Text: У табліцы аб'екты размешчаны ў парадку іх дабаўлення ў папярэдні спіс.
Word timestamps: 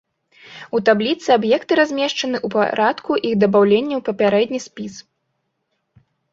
У 0.77 0.79
табліцы 0.87 1.27
аб'екты 1.35 1.77
размешчаны 1.81 2.37
ў 2.45 2.57
парадку 2.57 3.11
іх 3.31 3.37
дабаўлення 3.45 3.95
ў 3.97 4.01
папярэдні 4.11 4.59
спіс. 4.67 4.93